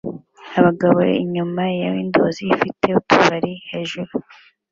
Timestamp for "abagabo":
0.59-0.99